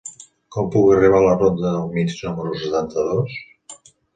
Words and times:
Com 0.55 0.69
puc 0.75 0.87
arribar 0.93 1.19
a 1.23 1.27
la 1.27 1.35
ronda 1.41 1.75
del 1.75 1.87
Mig 1.99 2.17
número 2.25 2.57
setanta-dos? 2.65 3.39